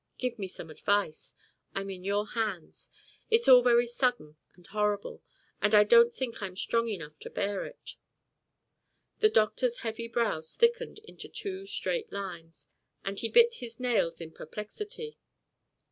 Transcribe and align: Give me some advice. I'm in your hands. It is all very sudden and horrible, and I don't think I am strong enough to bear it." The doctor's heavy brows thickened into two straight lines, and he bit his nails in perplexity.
Give 0.17 0.39
me 0.39 0.47
some 0.47 0.71
advice. 0.71 1.35
I'm 1.75 1.91
in 1.91 2.03
your 2.03 2.25
hands. 2.29 2.89
It 3.29 3.41
is 3.41 3.47
all 3.47 3.61
very 3.61 3.85
sudden 3.85 4.35
and 4.55 4.65
horrible, 4.65 5.21
and 5.61 5.75
I 5.75 5.83
don't 5.83 6.11
think 6.11 6.41
I 6.41 6.47
am 6.47 6.55
strong 6.55 6.89
enough 6.89 7.19
to 7.19 7.29
bear 7.29 7.65
it." 7.67 7.97
The 9.19 9.29
doctor's 9.29 9.81
heavy 9.85 10.07
brows 10.07 10.55
thickened 10.55 10.97
into 11.03 11.29
two 11.29 11.67
straight 11.67 12.11
lines, 12.11 12.67
and 13.05 13.19
he 13.19 13.29
bit 13.29 13.57
his 13.59 13.79
nails 13.79 14.19
in 14.19 14.31
perplexity. 14.31 15.19